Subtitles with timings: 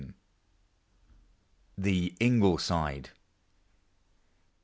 [0.03, 0.13] 3
[1.77, 3.11] THE INGLE SIDE.